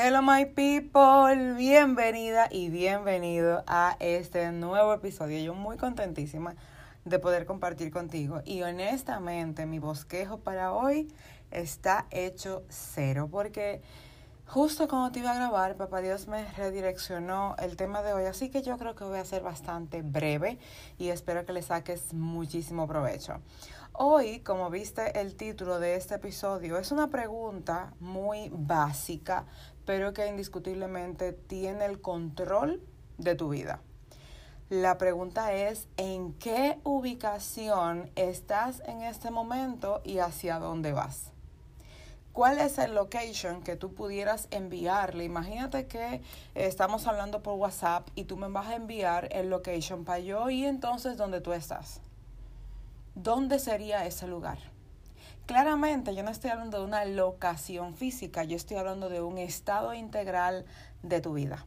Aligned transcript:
Hello 0.00 0.22
my 0.22 0.44
people, 0.44 1.54
bienvenida 1.56 2.46
y 2.52 2.68
bienvenido 2.70 3.64
a 3.66 3.96
este 3.98 4.52
nuevo 4.52 4.94
episodio. 4.94 5.40
Yo 5.40 5.54
muy 5.54 5.76
contentísima 5.76 6.54
de 7.04 7.18
poder 7.18 7.46
compartir 7.46 7.90
contigo 7.90 8.40
y 8.44 8.62
honestamente 8.62 9.66
mi 9.66 9.80
bosquejo 9.80 10.38
para 10.38 10.72
hoy 10.72 11.12
está 11.50 12.06
hecho 12.12 12.62
cero 12.68 13.28
porque 13.28 13.82
justo 14.46 14.86
cuando 14.86 15.10
te 15.10 15.18
iba 15.18 15.32
a 15.32 15.34
grabar, 15.34 15.74
papá 15.74 16.00
Dios 16.00 16.28
me 16.28 16.48
redireccionó 16.52 17.56
el 17.58 17.74
tema 17.74 18.00
de 18.04 18.12
hoy, 18.12 18.26
así 18.26 18.50
que 18.50 18.62
yo 18.62 18.78
creo 18.78 18.94
que 18.94 19.02
voy 19.02 19.18
a 19.18 19.24
ser 19.24 19.42
bastante 19.42 20.02
breve 20.02 20.60
y 20.96 21.08
espero 21.08 21.44
que 21.44 21.52
le 21.52 21.62
saques 21.62 22.14
muchísimo 22.14 22.86
provecho. 22.86 23.40
Hoy, 24.00 24.38
como 24.42 24.70
viste 24.70 25.18
el 25.20 25.34
título 25.34 25.80
de 25.80 25.96
este 25.96 26.14
episodio, 26.14 26.78
es 26.78 26.92
una 26.92 27.08
pregunta 27.08 27.94
muy 27.98 28.48
básica, 28.52 29.44
pero 29.86 30.12
que 30.12 30.28
indiscutiblemente 30.28 31.32
tiene 31.32 31.84
el 31.84 32.00
control 32.00 32.80
de 33.16 33.34
tu 33.34 33.48
vida. 33.48 33.80
La 34.68 34.98
pregunta 34.98 35.52
es, 35.52 35.88
¿en 35.96 36.32
qué 36.34 36.78
ubicación 36.84 38.08
estás 38.14 38.84
en 38.86 39.02
este 39.02 39.32
momento 39.32 40.00
y 40.04 40.18
hacia 40.18 40.60
dónde 40.60 40.92
vas? 40.92 41.32
¿Cuál 42.32 42.60
es 42.60 42.78
el 42.78 42.94
location 42.94 43.64
que 43.64 43.74
tú 43.74 43.94
pudieras 43.94 44.46
enviarle? 44.52 45.24
Imagínate 45.24 45.88
que 45.88 46.22
estamos 46.54 47.08
hablando 47.08 47.42
por 47.42 47.54
WhatsApp 47.54 48.08
y 48.14 48.26
tú 48.26 48.36
me 48.36 48.46
vas 48.46 48.68
a 48.68 48.76
enviar 48.76 49.28
el 49.32 49.50
location 49.50 50.04
para 50.04 50.20
yo 50.20 50.50
y 50.50 50.66
entonces 50.66 51.16
dónde 51.16 51.40
tú 51.40 51.52
estás. 51.52 52.00
¿Dónde 53.20 53.58
sería 53.58 54.06
ese 54.06 54.28
lugar? 54.28 54.58
Claramente 55.46 56.14
yo 56.14 56.22
no 56.22 56.30
estoy 56.30 56.50
hablando 56.50 56.78
de 56.78 56.84
una 56.84 57.04
locación 57.04 57.96
física, 57.96 58.44
yo 58.44 58.54
estoy 58.54 58.76
hablando 58.76 59.08
de 59.08 59.20
un 59.20 59.38
estado 59.38 59.92
integral 59.92 60.66
de 61.02 61.20
tu 61.20 61.32
vida. 61.32 61.66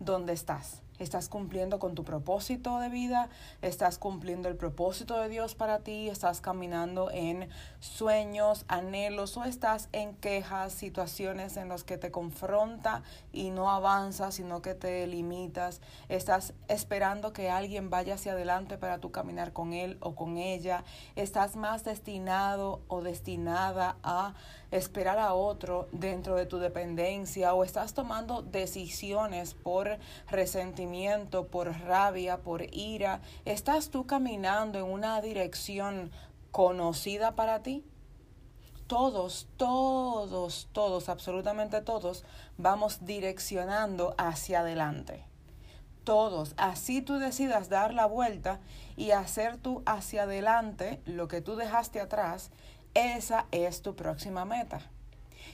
¿Dónde 0.00 0.32
estás? 0.32 0.82
Estás 1.02 1.28
cumpliendo 1.28 1.78
con 1.78 1.94
tu 1.94 2.04
propósito 2.04 2.78
de 2.78 2.88
vida, 2.88 3.28
estás 3.60 3.98
cumpliendo 3.98 4.48
el 4.48 4.56
propósito 4.56 5.20
de 5.20 5.28
Dios 5.28 5.54
para 5.54 5.80
ti, 5.80 6.08
estás 6.08 6.40
caminando 6.40 7.10
en 7.10 7.48
sueños, 7.80 8.64
anhelos 8.68 9.36
o 9.36 9.44
estás 9.44 9.88
en 9.92 10.14
quejas, 10.14 10.72
situaciones 10.72 11.56
en 11.56 11.68
las 11.68 11.84
que 11.84 11.98
te 11.98 12.10
confronta 12.10 13.02
y 13.32 13.50
no 13.50 13.70
avanzas, 13.70 14.34
sino 14.36 14.62
que 14.62 14.74
te 14.74 15.06
limitas, 15.06 15.80
estás 16.08 16.54
esperando 16.68 17.32
que 17.32 17.50
alguien 17.50 17.90
vaya 17.90 18.14
hacia 18.14 18.32
adelante 18.32 18.78
para 18.78 18.98
tú 18.98 19.10
caminar 19.10 19.52
con 19.52 19.72
él 19.72 19.98
o 20.00 20.14
con 20.14 20.38
ella, 20.38 20.84
estás 21.16 21.56
más 21.56 21.84
destinado 21.84 22.80
o 22.88 23.02
destinada 23.02 23.96
a 24.02 24.34
esperar 24.72 25.18
a 25.18 25.34
otro 25.34 25.88
dentro 25.92 26.34
de 26.34 26.46
tu 26.46 26.58
dependencia 26.58 27.54
o 27.54 27.62
estás 27.62 27.94
tomando 27.94 28.42
decisiones 28.42 29.54
por 29.54 29.98
resentimiento, 30.28 31.46
por 31.46 31.68
rabia, 31.82 32.38
por 32.38 32.62
ira, 32.74 33.20
¿estás 33.44 33.90
tú 33.90 34.06
caminando 34.06 34.78
en 34.78 34.86
una 34.86 35.20
dirección 35.20 36.10
conocida 36.50 37.36
para 37.36 37.62
ti? 37.62 37.84
Todos, 38.86 39.46
todos, 39.56 40.68
todos, 40.72 41.08
absolutamente 41.08 41.80
todos, 41.82 42.24
vamos 42.58 43.04
direccionando 43.04 44.14
hacia 44.18 44.60
adelante. 44.60 45.24
Todos, 46.04 46.54
así 46.56 47.00
tú 47.00 47.18
decidas 47.18 47.68
dar 47.68 47.94
la 47.94 48.06
vuelta 48.06 48.58
y 48.96 49.12
hacer 49.12 49.56
tú 49.56 49.82
hacia 49.86 50.24
adelante 50.24 51.00
lo 51.06 51.28
que 51.28 51.40
tú 51.40 51.54
dejaste 51.56 52.00
atrás, 52.00 52.50
esa 52.94 53.46
es 53.52 53.82
tu 53.82 53.96
próxima 53.96 54.44
meta. 54.44 54.80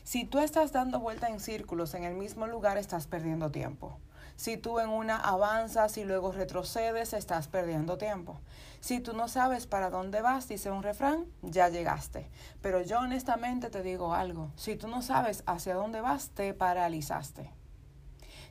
Si 0.03 0.25
tú 0.25 0.39
estás 0.39 0.73
dando 0.73 1.01
vuelta 1.01 1.29
en 1.29 1.39
círculos 1.39 1.95
en 1.95 2.05
el 2.05 2.15
mismo 2.15 2.47
lugar, 2.47 2.79
estás 2.79 3.07
perdiendo 3.07 3.51
tiempo. 3.51 3.99
Si 4.37 4.57
tú 4.57 4.79
en 4.79 4.89
una 4.89 5.17
avanzas 5.17 5.99
y 5.99 6.05
luego 6.05 6.33
retrocedes, 6.33 7.13
estás 7.13 7.49
perdiendo 7.49 7.99
tiempo. 7.99 8.41
Si 8.81 9.01
tú 9.01 9.13
no 9.13 9.29
sabes 9.29 9.67
para 9.67 9.91
dónde 9.91 10.21
vas, 10.21 10.49
dice 10.49 10.71
un 10.71 10.83
refrán, 10.83 11.27
ya 11.43 11.69
llegaste. 11.69 12.31
Pero 12.63 12.81
yo 12.81 13.01
honestamente 13.01 13.69
te 13.71 13.83
digo 13.83 14.15
algo, 14.15 14.51
si 14.57 14.77
tú 14.77 14.89
no 14.89 15.03
sabes 15.03 15.43
hacia 15.47 15.75
dónde 15.75 16.01
vas, 16.01 16.31
te 16.31 16.55
paralizaste. 16.55 17.51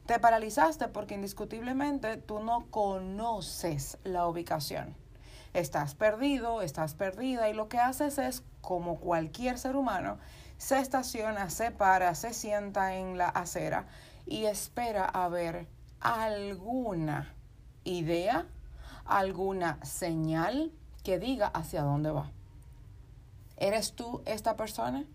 Te 0.05 0.19
paralizaste 0.19 0.89
porque 0.89 1.15
indiscutiblemente 1.15 2.17
tú 2.17 2.39
no 2.39 2.67
conoces 2.69 3.97
la 4.03 4.27
ubicación 4.27 4.95
estás 5.53 5.95
perdido, 5.95 6.61
estás 6.61 6.93
perdida 6.93 7.49
y 7.49 7.53
lo 7.53 7.67
que 7.67 7.79
haces 7.79 8.17
es, 8.17 8.43
como 8.67 8.99
cualquier 8.99 9.57
ser 9.57 9.77
humano, 9.77 10.17
se 10.57 10.77
estaciona, 10.79 11.49
se 11.49 11.71
para, 11.71 12.13
se 12.15 12.33
sienta 12.33 12.95
en 12.95 13.17
la 13.17 13.29
acera 13.29 13.85
y 14.25 14.43
espera 14.43 15.05
a 15.05 15.29
ver 15.29 15.69
alguna 16.01 17.33
idea, 17.85 18.45
alguna 19.05 19.79
señal 19.85 20.73
que 21.01 21.17
diga 21.17 21.47
hacia 21.47 21.81
dónde 21.81 22.11
va. 22.11 22.29
¿Eres 23.55 23.93
tú 23.93 24.21
esta 24.25 24.57
persona? 24.57 25.05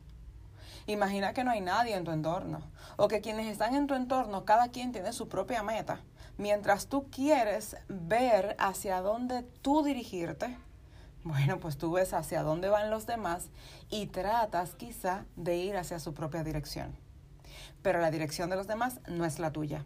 Imagina 0.86 1.34
que 1.34 1.44
no 1.44 1.50
hay 1.50 1.60
nadie 1.60 1.94
en 1.94 2.04
tu 2.04 2.10
entorno 2.10 2.62
o 2.96 3.06
que 3.06 3.20
quienes 3.20 3.48
están 3.48 3.74
en 3.74 3.86
tu 3.86 3.92
entorno, 3.92 4.46
cada 4.46 4.68
quien 4.68 4.92
tiene 4.92 5.12
su 5.12 5.28
propia 5.28 5.62
meta 5.62 6.00
mientras 6.38 6.86
tú 6.86 7.10
quieres 7.10 7.76
ver 7.88 8.56
hacia 8.58 9.02
dónde 9.02 9.42
tú 9.60 9.82
dirigirte, 9.82 10.56
bueno, 11.24 11.58
pues 11.60 11.76
tú 11.76 11.92
ves 11.92 12.14
hacia 12.14 12.42
dónde 12.42 12.68
van 12.68 12.90
los 12.90 13.06
demás 13.06 13.48
y 13.90 14.06
tratas 14.06 14.74
quizá 14.74 15.24
de 15.36 15.56
ir 15.56 15.76
hacia 15.76 15.98
su 15.98 16.14
propia 16.14 16.42
dirección. 16.42 16.96
Pero 17.82 18.00
la 18.00 18.10
dirección 18.10 18.50
de 18.50 18.56
los 18.56 18.66
demás 18.66 19.00
no 19.08 19.24
es 19.24 19.38
la 19.38 19.52
tuya. 19.52 19.84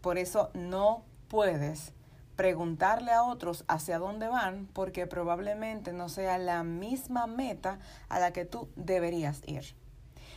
Por 0.00 0.18
eso 0.18 0.50
no 0.54 1.04
puedes 1.28 1.92
preguntarle 2.36 3.12
a 3.12 3.22
otros 3.22 3.64
hacia 3.66 3.98
dónde 3.98 4.28
van 4.28 4.66
porque 4.72 5.06
probablemente 5.06 5.92
no 5.92 6.08
sea 6.08 6.38
la 6.38 6.62
misma 6.62 7.26
meta 7.26 7.78
a 8.08 8.18
la 8.18 8.32
que 8.32 8.44
tú 8.44 8.68
deberías 8.76 9.42
ir. 9.46 9.74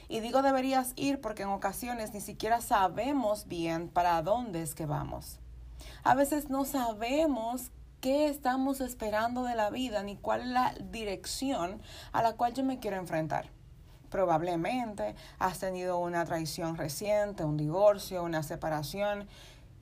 Y 0.07 0.21
digo 0.21 0.41
deberías 0.41 0.93
ir 0.95 1.21
porque 1.21 1.43
en 1.43 1.49
ocasiones 1.49 2.13
ni 2.13 2.21
siquiera 2.21 2.61
sabemos 2.61 3.47
bien 3.47 3.89
para 3.89 4.21
dónde 4.23 4.63
es 4.63 4.73
que 4.73 4.85
vamos. 4.85 5.39
A 6.03 6.15
veces 6.15 6.49
no 6.49 6.65
sabemos 6.65 7.71
qué 8.01 8.27
estamos 8.27 8.81
esperando 8.81 9.43
de 9.43 9.55
la 9.55 9.69
vida 9.69 10.03
ni 10.03 10.15
cuál 10.15 10.41
es 10.41 10.47
la 10.47 10.73
dirección 10.91 11.81
a 12.11 12.21
la 12.21 12.33
cual 12.33 12.53
yo 12.53 12.63
me 12.63 12.79
quiero 12.79 12.97
enfrentar. 12.97 13.49
Probablemente 14.09 15.15
has 15.37 15.59
tenido 15.59 15.99
una 15.99 16.25
traición 16.25 16.77
reciente, 16.77 17.43
un 17.43 17.57
divorcio, 17.57 18.23
una 18.23 18.41
separación 18.41 19.27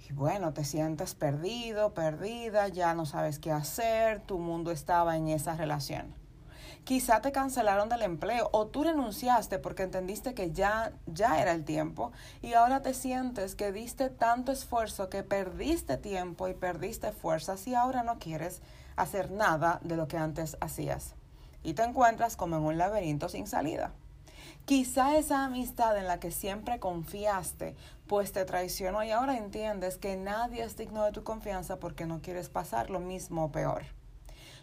y 0.10 0.14
bueno, 0.14 0.54
te 0.54 0.64
sientes 0.64 1.16
perdido, 1.16 1.94
perdida, 1.94 2.68
ya 2.68 2.94
no 2.94 3.06
sabes 3.06 3.40
qué 3.40 3.52
hacer, 3.52 4.22
tu 4.22 4.38
mundo 4.38 4.72
estaba 4.72 5.18
en 5.18 5.28
esa 5.28 5.56
relación. 5.56 6.27
Quizá 6.88 7.20
te 7.20 7.34
cancelaron 7.34 7.90
del 7.90 8.02
empleo 8.02 8.48
o 8.54 8.68
tú 8.68 8.86
renunciaste 8.86 9.60
porque 9.60 9.84
entendiste 9.84 10.34
que 10.34 10.54
ya, 10.54 10.94
ya 11.06 11.42
era 11.42 11.52
el 11.52 11.66
tiempo 11.66 12.14
y 12.42 12.54
ahora 12.54 12.82
te 12.82 12.94
sientes 12.94 13.56
que 13.56 13.74
diste 13.74 14.10
tanto 14.10 14.54
esfuerzo 14.54 15.10
que 15.10 15.22
perdiste 15.22 15.98
tiempo 15.98 16.48
y 16.48 16.54
perdiste 16.54 17.12
fuerzas 17.12 17.68
y 17.68 17.76
ahora 17.76 18.04
no 18.04 18.20
quieres 18.20 18.62
hacer 18.96 19.32
nada 19.32 19.82
de 19.84 19.98
lo 19.98 20.08
que 20.08 20.16
antes 20.16 20.56
hacías. 20.62 21.16
Y 21.62 21.74
te 21.74 21.84
encuentras 21.84 22.38
como 22.38 22.56
en 22.56 22.64
un 22.64 22.78
laberinto 22.78 23.28
sin 23.28 23.48
salida. 23.48 23.92
Quizá 24.64 25.18
esa 25.18 25.44
amistad 25.44 25.98
en 25.98 26.08
la 26.08 26.22
que 26.22 26.32
siempre 26.32 26.80
confiaste, 26.80 27.76
pues 28.08 28.32
te 28.32 28.46
traicionó 28.46 29.04
y 29.04 29.12
ahora 29.12 29.36
entiendes 29.36 29.98
que 29.98 30.16
nadie 30.16 30.64
es 30.64 30.78
digno 30.78 31.04
de 31.04 31.12
tu 31.12 31.26
confianza 31.26 31.80
porque 31.80 32.06
no 32.06 32.22
quieres 32.22 32.48
pasar 32.48 32.90
lo 32.90 33.02
mismo 33.02 33.44
o 33.44 33.52
peor. 33.52 33.84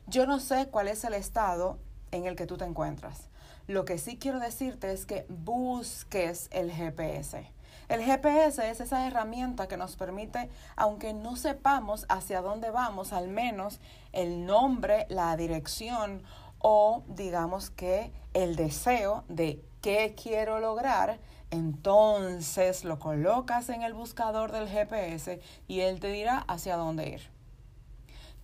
Yo 0.06 0.24
no 0.24 0.40
sé 0.40 0.68
cuál 0.70 0.88
es 0.88 1.04
el 1.04 1.12
estado 1.12 1.78
en 2.16 2.26
el 2.26 2.36
que 2.36 2.46
tú 2.46 2.56
te 2.56 2.64
encuentras. 2.64 3.28
Lo 3.66 3.84
que 3.84 3.98
sí 3.98 4.18
quiero 4.18 4.40
decirte 4.40 4.92
es 4.92 5.06
que 5.06 5.26
busques 5.28 6.48
el 6.50 6.70
GPS. 6.70 7.50
El 7.88 8.02
GPS 8.02 8.70
es 8.70 8.80
esa 8.80 9.06
herramienta 9.06 9.68
que 9.68 9.76
nos 9.76 9.96
permite, 9.96 10.48
aunque 10.76 11.12
no 11.12 11.36
sepamos 11.36 12.06
hacia 12.08 12.40
dónde 12.40 12.70
vamos, 12.70 13.12
al 13.12 13.28
menos 13.28 13.80
el 14.12 14.46
nombre, 14.46 15.06
la 15.08 15.36
dirección 15.36 16.22
o 16.58 17.02
digamos 17.08 17.70
que 17.70 18.12
el 18.32 18.56
deseo 18.56 19.24
de 19.28 19.62
¿Qué 19.84 20.14
quiero 20.14 20.60
lograr? 20.60 21.18
Entonces 21.50 22.84
lo 22.84 22.98
colocas 22.98 23.68
en 23.68 23.82
el 23.82 23.92
buscador 23.92 24.50
del 24.50 24.66
GPS 24.66 25.42
y 25.68 25.80
él 25.80 26.00
te 26.00 26.10
dirá 26.10 26.38
hacia 26.48 26.76
dónde 26.76 27.06
ir. 27.10 27.30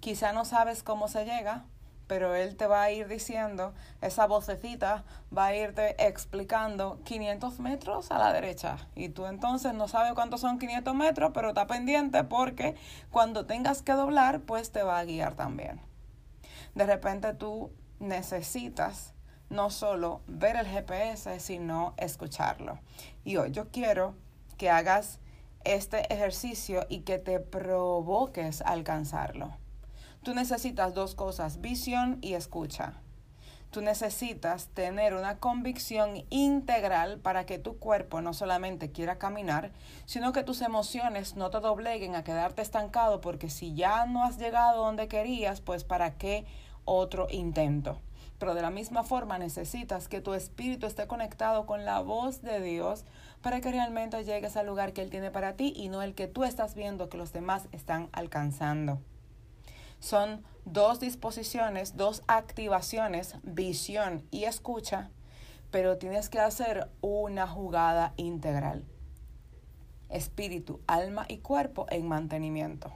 Quizá 0.01 0.35
no 0.35 0.45
sabes 0.45 0.83
cómo 0.83 1.09
se 1.09 1.25
llega, 1.25 1.65
pero 2.11 2.35
él 2.35 2.57
te 2.57 2.67
va 2.67 2.83
a 2.83 2.91
ir 2.91 3.07
diciendo, 3.07 3.73
esa 4.01 4.27
vocecita 4.27 5.05
va 5.33 5.47
a 5.47 5.55
irte 5.55 5.95
explicando 6.05 6.99
500 7.05 7.61
metros 7.61 8.11
a 8.11 8.19
la 8.19 8.33
derecha. 8.33 8.79
Y 8.97 9.11
tú 9.11 9.27
entonces 9.27 9.75
no 9.75 9.87
sabes 9.87 10.15
cuántos 10.15 10.41
son 10.41 10.59
500 10.59 10.93
metros, 10.93 11.31
pero 11.33 11.51
está 11.51 11.69
pendiente 11.69 12.25
porque 12.25 12.75
cuando 13.13 13.47
tengas 13.47 13.83
que 13.83 13.93
doblar, 13.93 14.41
pues 14.41 14.73
te 14.73 14.83
va 14.83 14.99
a 14.99 15.05
guiar 15.05 15.37
también. 15.37 15.81
De 16.75 16.85
repente 16.85 17.33
tú 17.33 17.71
necesitas 18.01 19.15
no 19.49 19.71
solo 19.71 20.23
ver 20.27 20.57
el 20.57 20.67
GPS, 20.67 21.39
sino 21.39 21.95
escucharlo. 21.97 22.81
Y 23.23 23.37
hoy 23.37 23.53
yo 23.53 23.69
quiero 23.69 24.17
que 24.59 24.69
hagas 24.69 25.21
este 25.63 26.13
ejercicio 26.13 26.87
y 26.89 27.03
que 27.03 27.21
te 27.21 27.39
provoques 27.39 28.63
alcanzarlo. 28.63 29.60
Tú 30.23 30.35
necesitas 30.35 30.93
dos 30.93 31.15
cosas, 31.15 31.63
visión 31.63 32.19
y 32.21 32.35
escucha. 32.35 33.01
Tú 33.71 33.81
necesitas 33.81 34.67
tener 34.69 35.15
una 35.15 35.39
convicción 35.39 36.27
integral 36.29 37.19
para 37.21 37.47
que 37.47 37.59
tu 37.59 37.79
cuerpo 37.79 38.21
no 38.21 38.35
solamente 38.35 38.93
quiera 38.93 39.17
caminar, 39.17 39.73
sino 40.05 40.33
que 40.33 40.43
tus 40.43 40.61
emociones 40.61 41.37
no 41.37 41.49
te 41.49 41.61
dobleguen 41.61 42.17
a 42.17 42.25
quedarte 42.25 42.61
estancado, 42.61 43.23
porque 43.23 43.49
si 43.49 43.73
ya 43.75 44.05
no 44.05 44.23
has 44.23 44.37
llegado 44.37 44.85
donde 44.85 45.09
querías, 45.09 45.63
pues 45.63 45.85
para 45.85 46.19
qué 46.19 46.45
otro 46.85 47.27
intento. 47.31 47.99
Pero 48.39 48.55
de 48.55 48.61
la 48.61 48.71
misma 48.71 49.05
forma 49.05 49.39
necesitas 49.39 50.09
que 50.09 50.21
tu 50.21 50.35
espíritu 50.35 50.87
esté 50.87 51.07
conectado 51.07 51.65
con 51.65 51.87
la 51.87 52.01
voz 52.01 52.43
de 52.43 52.61
Dios 52.61 53.07
para 53.41 53.63
que 53.63 53.71
realmente 53.71 54.23
llegues 54.25 54.59
al 54.59 54.67
lugar 54.67 54.93
que 54.93 55.01
Él 55.01 55.09
tiene 55.09 55.31
para 55.31 55.57
ti 55.57 55.73
y 55.75 55.89
no 55.89 56.03
el 56.03 56.15
que 56.15 56.27
tú 56.27 56.45
estás 56.45 56.75
viendo 56.75 57.09
que 57.09 57.17
los 57.17 57.33
demás 57.33 57.69
están 57.73 58.11
alcanzando. 58.13 58.99
Son 60.01 60.43
dos 60.65 60.99
disposiciones, 60.99 61.97
dos 61.97 62.23
activaciones, 62.27 63.37
visión 63.43 64.27
y 64.31 64.45
escucha, 64.45 65.11
pero 65.71 65.99
tienes 65.99 66.29
que 66.29 66.41
hacer 66.41 66.89
una 67.01 67.47
jugada 67.47 68.13
integral. 68.17 68.85
Espíritu, 70.09 70.81
alma 70.87 71.27
y 71.29 71.39
cuerpo 71.39 71.87
en 71.91 72.09
mantenimiento. 72.09 72.93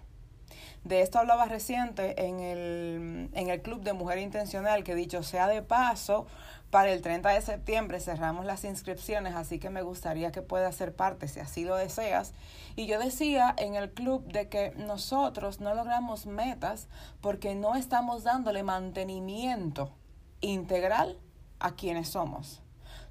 De 0.82 1.00
esto 1.00 1.18
hablaba 1.18 1.46
reciente 1.46 2.26
en 2.26 2.40
el, 2.40 2.83
en 2.94 3.48
el 3.50 3.62
Club 3.62 3.82
de 3.82 3.92
Mujer 3.92 4.18
Intencional, 4.18 4.84
que 4.84 4.94
dicho 4.94 5.22
sea 5.22 5.48
de 5.48 5.62
paso, 5.62 6.26
para 6.70 6.90
el 6.90 7.02
30 7.02 7.28
de 7.28 7.40
septiembre 7.40 8.00
cerramos 8.00 8.46
las 8.46 8.64
inscripciones, 8.64 9.36
así 9.36 9.60
que 9.60 9.70
me 9.70 9.82
gustaría 9.82 10.32
que 10.32 10.42
puedas 10.42 10.74
ser 10.74 10.92
parte 10.92 11.28
si 11.28 11.38
así 11.38 11.64
lo 11.64 11.76
deseas. 11.76 12.32
Y 12.74 12.86
yo 12.86 12.98
decía 12.98 13.54
en 13.58 13.76
el 13.76 13.92
club 13.92 14.26
de 14.26 14.48
que 14.48 14.72
nosotros 14.76 15.60
no 15.60 15.74
logramos 15.74 16.26
metas 16.26 16.88
porque 17.20 17.54
no 17.54 17.76
estamos 17.76 18.24
dándole 18.24 18.64
mantenimiento 18.64 19.92
integral 20.40 21.16
a 21.60 21.76
quienes 21.76 22.08
somos. 22.08 22.60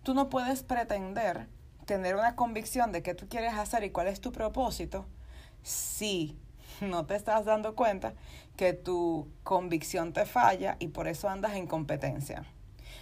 Tú 0.04 0.14
no 0.14 0.30
puedes 0.30 0.64
pretender 0.64 1.48
tener 1.86 2.16
una 2.16 2.36
convicción 2.36 2.92
de 2.92 3.02
qué 3.02 3.14
tú 3.14 3.30
quieres 3.30 3.54
hacer 3.54 3.86
y 3.86 3.92
cuál 3.92 4.08
es 4.08 4.20
tu 4.20 4.34
propósito 4.34 5.06
si 5.62 6.38
no 6.81 7.06
te 7.06 7.16
estás 7.16 7.46
dando 7.46 7.75
cuenta 7.75 8.14
que 8.56 8.74
tu 8.74 9.28
convicción 9.44 10.14
te 10.14 10.25
falla 10.25 10.78
y 10.80 10.88
por 10.88 11.08
eso 11.08 11.30
andas 11.30 11.54
en 11.54 11.68
competencia 11.68 12.46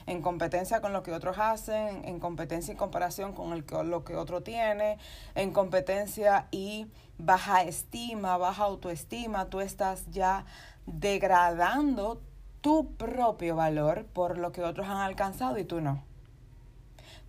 en 0.07 0.21
competencia 0.21 0.81
con 0.81 0.94
lo 0.94 1.03
que 1.03 1.12
otros 1.12 1.38
hacen, 1.38 2.03
en 2.06 2.19
competencia 2.19 2.73
y 2.73 2.77
comparación 2.77 3.33
con 3.33 3.53
el 3.53 3.63
lo 3.89 4.03
que 4.03 4.15
otro 4.15 4.41
tiene, 4.41 4.97
en 5.35 5.51
competencia 5.51 6.47
y 6.51 6.88
baja 7.18 7.63
estima, 7.63 8.38
baja 8.38 8.63
autoestima, 8.63 9.45
tú 9.50 9.62
estás 9.62 10.09
ya 10.09 10.45
degradando 10.85 12.21
tu 12.62 12.95
propio 12.95 13.56
valor 13.56 14.06
por 14.06 14.38
lo 14.38 14.51
que 14.51 14.63
otros 14.63 14.88
han 14.88 14.97
alcanzado 14.97 15.57
y 15.57 15.65
tú 15.65 15.81
no. 15.81 16.03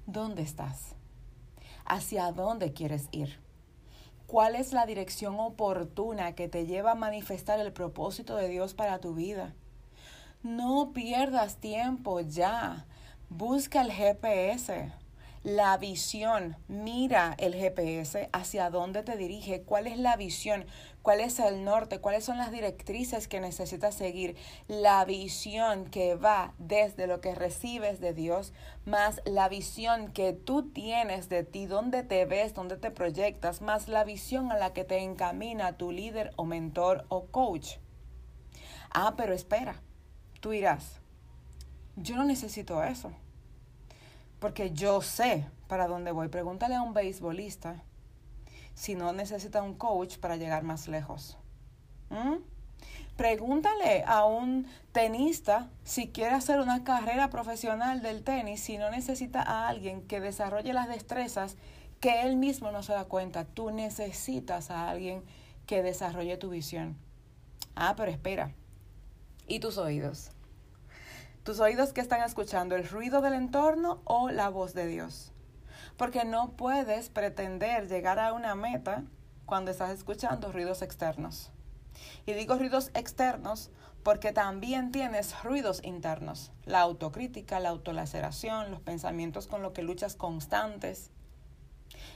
¿Dónde 0.06 0.43
estás? 0.43 0.94
¿Hacia 1.85 2.33
dónde 2.33 2.73
quieres 2.73 3.09
ir? 3.12 3.39
¿Cuál 4.32 4.56
es 4.56 4.73
la 4.73 4.87
dirección 4.87 5.38
oportuna 5.38 6.34
que 6.34 6.49
te 6.49 6.64
lleva 6.64 6.93
a 6.93 6.94
manifestar 6.94 7.61
el 7.61 7.70
propósito 7.70 8.34
de 8.34 8.49
Dios 8.49 8.73
para 8.73 8.99
tu 8.99 9.12
vida? 9.12 9.52
No 10.43 10.93
pierdas 10.94 11.58
tiempo 11.58 12.19
ya. 12.20 12.87
Busca 13.29 13.82
el 13.82 13.93
GPS, 13.93 14.90
la 15.43 15.76
visión. 15.76 16.56
Mira 16.67 17.34
el 17.37 17.55
GPS 17.55 18.31
hacia 18.32 18.70
dónde 18.70 19.02
te 19.02 19.19
dirige, 19.19 19.64
cuál 19.64 19.87
es 19.87 19.99
la 19.99 20.17
visión, 20.17 20.64
cuál 21.03 21.21
es 21.21 21.39
el 21.39 21.65
norte, 21.65 22.01
cuáles 22.01 22.25
son 22.25 22.39
las 22.39 22.51
directrices 22.51 23.29
que 23.29 23.41
necesitas 23.41 23.95
seguir. 23.95 24.37
La 24.69 25.05
visión 25.05 25.85
que 25.87 26.15
va 26.15 26.55
desde 26.59 27.07
lo 27.07 27.21
que 27.21 27.35
recibes 27.35 28.01
de 28.01 28.15
Dios, 28.15 28.53
más 28.85 29.21
la 29.25 29.49
visión 29.49 30.13
que 30.13 30.33
tú 30.33 30.71
tienes 30.71 31.29
de 31.29 31.45
ti, 31.45 31.67
dónde 31.67 32.03
te 32.03 32.25
ves, 32.25 32.55
dónde 32.55 32.77
te 32.77 32.91
proyectas, 32.91 33.61
más 33.61 33.89
la 33.89 34.05
visión 34.05 34.51
a 34.51 34.59
la 34.59 34.73
que 34.73 34.85
te 34.85 34.99
encamina 34.99 35.77
tu 35.77 35.93
líder 35.93 36.33
o 36.37 36.45
mentor 36.45 37.05
o 37.09 37.27
coach. 37.27 37.77
Ah, 38.91 39.15
pero 39.17 39.33
espera 39.33 39.81
Tú 40.43 40.51
dirás, 40.51 41.01
yo 41.95 42.17
no 42.17 42.25
necesito 42.25 42.83
eso, 42.83 43.13
porque 44.41 44.73
yo 44.73 45.01
sé 45.03 45.47
para 45.69 45.87
dónde 45.87 46.11
voy. 46.11 46.27
Pregúntale 46.27 46.75
a 46.75 46.83
un 46.83 46.95
beisbolista 46.95 47.85
si 48.75 48.95
no 48.95 49.13
necesita 49.13 49.63
un 49.63 49.75
coach 49.75 50.19
para 50.19 50.37
llegar 50.37 50.63
más 50.63 50.89
lejos. 50.89 51.39
¿Mm? 52.11 52.37
Pregúntale 53.17 54.05
a 54.07 54.25
un 54.25 54.67
tenista 54.93 55.69
si 55.85 56.09
quiere 56.09 56.35
hacer 56.35 56.61
una 56.61 56.83
carrera 56.83 57.31
profesional 57.31 58.01
del 58.03 58.25
tenis, 58.25 58.63
si 58.63 58.79
no 58.79 58.91
necesita 58.91 59.43
a 59.43 59.69
alguien 59.69 60.03
que 60.07 60.21
desarrolle 60.21 60.73
las 60.73 60.89
destrezas 60.89 61.57
que 62.01 62.23
él 62.23 62.37
mismo 62.37 62.73
no 62.73 62.83
se 62.83 62.95
da 62.95 63.05
cuenta. 63.05 63.45
Tú 63.45 63.71
necesitas 63.71 64.71
a 64.71 64.89
alguien 64.89 65.23
que 65.67 65.83
desarrolle 65.83 66.37
tu 66.37 66.51
visión. 66.51 66.97
Ah, 67.77 67.95
pero 67.97 68.11
espera, 68.11 68.53
y 69.47 69.61
tus 69.61 69.79
oídos. 69.79 70.31
Tus 71.45 71.61
oídos 71.61 71.93
que 71.93 72.01
están 72.01 72.23
escuchando 72.23 72.77
el 72.77 72.89
ruido 72.89 73.21
del 73.21 73.35
entorno 73.35 74.01
o 74.05 74.31
la 74.31 74.49
voz 74.49 74.75
de 74.75 74.87
Dios. 74.87 75.33
Porque 76.03 76.25
no 76.25 76.56
puedes 76.56 77.11
pretender 77.11 77.87
llegar 77.87 78.19
a 78.19 78.32
una 78.32 78.56
meta 78.56 79.05
cuando 79.47 79.71
estás 79.71 79.91
escuchando 79.91 80.51
ruidos 80.51 80.82
externos. 80.82 81.53
Y 82.27 82.32
digo 82.32 82.56
ruidos 82.56 82.91
externos 82.94 83.71
porque 84.03 84.32
también 84.32 84.91
tienes 84.91 85.41
ruidos 85.44 85.81
internos. 85.85 86.51
La 86.65 86.81
autocrítica, 86.81 87.61
la 87.61 87.69
autolaceración, 87.69 88.73
los 88.73 88.81
pensamientos 88.81 89.47
con 89.47 89.63
los 89.63 89.75
que 89.75 89.85
luchas 89.85 90.17
constantes, 90.17 91.13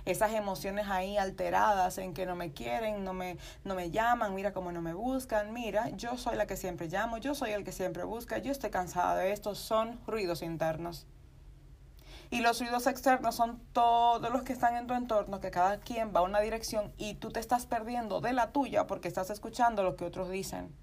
esas 0.05 0.33
emociones 0.33 0.89
ahí 0.89 1.17
alteradas 1.17 1.99
en 1.99 2.13
que 2.13 2.27
no 2.27 2.35
me 2.35 2.53
quieren, 2.53 3.05
no 3.05 3.13
me, 3.13 3.39
no 3.63 3.77
me 3.77 3.93
llaman, 3.93 4.35
mira 4.35 4.53
cómo 4.53 4.73
no 4.73 4.83
me 4.83 4.95
buscan, 4.95 5.53
mira, 5.53 5.91
yo 5.91 6.19
soy 6.19 6.35
la 6.35 6.49
que 6.49 6.57
siempre 6.57 6.89
llamo, 6.89 7.19
yo 7.19 7.37
soy 7.37 7.53
el 7.53 7.63
que 7.63 7.71
siempre 7.71 8.03
busca, 8.03 8.39
yo 8.39 8.51
estoy 8.51 8.71
cansada 8.71 9.15
de 9.15 9.31
esto, 9.31 9.55
son 9.55 10.01
ruidos 10.09 10.43
internos. 10.43 11.07
Y 12.31 12.41
los 12.41 12.61
ruidos 12.61 12.87
externos 12.87 13.35
son 13.37 13.61
todos 13.73 14.33
los 14.33 14.43
que 14.43 14.53
están 14.53 14.77
en 14.77 14.87
tu 14.87 14.95
entorno, 14.95 15.41
que 15.41 15.51
cada 15.51 15.79
quien 15.79 16.13
va 16.15 16.21
a 16.21 16.25
una 16.25 16.41
dirección 16.41 16.93
y 16.97 17.15
tú 17.15 17.31
te 17.31 17.41
estás 17.41 17.67
perdiendo 17.67 18.21
de 18.21 18.33
la 18.33 18.53
tuya 18.53 18.87
porque 18.87 19.09
estás 19.09 19.31
escuchando 19.31 19.83
lo 19.83 19.97
que 19.97 20.05
otros 20.05 20.29
dicen. 20.29 20.75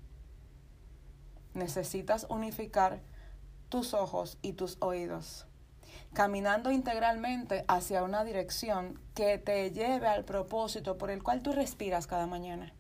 Necesitas 1.54 2.26
unificar 2.30 3.02
tus 3.70 3.94
ojos 3.94 4.38
y 4.42 4.54
tus 4.54 4.78
oídos 4.80 5.48
caminando 6.14 6.72
integralmente 6.72 7.66
hacia 7.68 8.04
una 8.04 8.24
dirección 8.24 9.00
que 9.16 9.38
te 9.40 9.72
lleve 9.72 10.08
al 10.08 10.24
propósito 10.24 10.98
por 10.98 11.10
el 11.10 11.24
cual 11.24 11.42
tú 11.42 11.52
respiras 11.52 12.08
cada 12.08 12.28
mañana. 12.28 12.74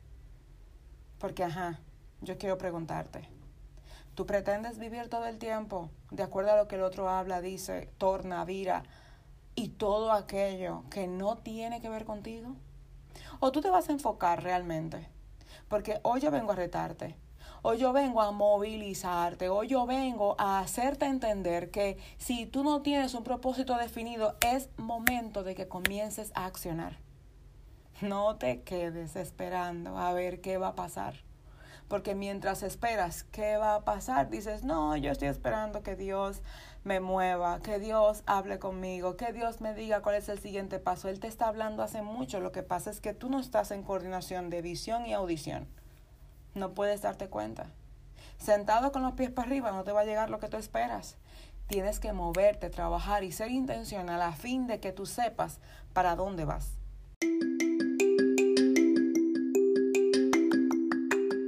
Porque, 1.17 1.43
ajá, 1.43 1.79
yo 2.21 2.37
quiero 2.37 2.57
preguntarte, 2.57 3.27
¿tú 4.15 4.25
pretendes 4.25 4.79
vivir 4.79 5.09
todo 5.09 5.25
el 5.25 5.37
tiempo 5.37 5.89
de 6.11 6.23
acuerdo 6.23 6.51
a 6.51 6.57
lo 6.57 6.67
que 6.67 6.75
el 6.75 6.83
otro 6.83 7.09
habla, 7.09 7.41
dice, 7.41 7.89
torna, 7.97 8.45
vira 8.45 8.83
y 9.55 9.69
todo 9.69 10.11
aquello 10.11 10.83
que 10.89 11.07
no 11.07 11.37
tiene 11.37 11.81
que 11.81 11.89
ver 11.89 12.05
contigo? 12.05 12.55
¿O 13.39 13.51
tú 13.51 13.61
te 13.61 13.69
vas 13.69 13.89
a 13.89 13.93
enfocar 13.93 14.43
realmente? 14.43 15.09
Porque 15.67 15.99
hoy 16.03 16.21
yo 16.21 16.31
vengo 16.31 16.51
a 16.51 16.55
retarte 16.55 17.15
Hoy 17.65 17.77
yo 17.77 17.93
vengo 17.93 18.21
a 18.21 18.31
movilizarte, 18.31 19.47
hoy 19.47 19.69
yo 19.69 19.85
vengo 19.85 20.35
a 20.37 20.59
hacerte 20.59 21.05
entender 21.05 21.71
que 21.71 21.97
si 22.17 22.45
tú 22.45 22.61
no 22.61 22.81
tienes 22.81 23.13
un 23.13 23.23
propósito 23.23 23.77
definido, 23.77 24.35
es 24.45 24.67
momento 24.75 25.43
de 25.43 25.55
que 25.55 25.69
comiences 25.69 26.33
a 26.35 26.45
accionar. 26.45 26.97
No 28.01 28.35
te 28.35 28.63
quedes 28.63 29.15
esperando 29.15 29.97
a 29.97 30.11
ver 30.11 30.41
qué 30.41 30.57
va 30.57 30.67
a 30.69 30.75
pasar, 30.75 31.23
porque 31.87 32.15
mientras 32.15 32.63
esperas 32.63 33.23
qué 33.23 33.57
va 33.57 33.75
a 33.75 33.85
pasar, 33.85 34.29
dices, 34.29 34.63
no, 34.63 34.95
yo 34.97 35.11
estoy 35.11 35.27
esperando 35.27 35.83
que 35.83 35.95
Dios 35.95 36.41
me 36.83 36.99
mueva, 36.99 37.59
que 37.61 37.79
Dios 37.79 38.23
hable 38.25 38.59
conmigo, 38.59 39.15
que 39.15 39.31
Dios 39.31 39.61
me 39.61 39.73
diga 39.73 40.01
cuál 40.01 40.15
es 40.15 40.29
el 40.29 40.39
siguiente 40.39 40.79
paso. 40.79 41.09
Él 41.09 41.19
te 41.19 41.27
está 41.27 41.47
hablando 41.47 41.83
hace 41.83 42.01
mucho, 42.01 42.39
lo 42.39 42.51
que 42.51 42.63
pasa 42.63 42.89
es 42.89 42.99
que 42.99 43.13
tú 43.13 43.29
no 43.29 43.39
estás 43.39 43.71
en 43.71 43.83
coordinación 43.83 44.49
de 44.49 44.61
visión 44.61 45.05
y 45.05 45.13
audición. 45.13 45.67
No 46.55 46.73
puedes 46.73 47.01
darte 47.01 47.29
cuenta. 47.29 47.67
Sentado 48.37 48.91
con 48.91 49.03
los 49.03 49.13
pies 49.13 49.31
para 49.31 49.47
arriba 49.47 49.71
no 49.71 49.83
te 49.83 49.91
va 49.91 50.01
a 50.01 50.05
llegar 50.05 50.29
lo 50.29 50.39
que 50.39 50.49
tú 50.49 50.57
esperas. 50.57 51.17
Tienes 51.67 51.99
que 51.99 52.11
moverte, 52.11 52.69
trabajar 52.69 53.23
y 53.23 53.31
ser 53.31 53.51
intencional 53.51 54.21
a 54.21 54.33
fin 54.33 54.67
de 54.67 54.79
que 54.79 54.91
tú 54.91 55.05
sepas 55.05 55.59
para 55.93 56.15
dónde 56.15 56.43
vas. 56.43 56.77